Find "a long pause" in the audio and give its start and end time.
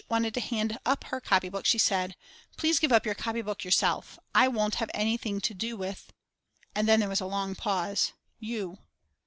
7.21-8.11